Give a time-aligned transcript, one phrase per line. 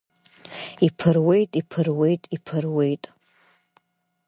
[0.85, 3.03] Иԥыруеит, иԥыруеит, иԥыруеит…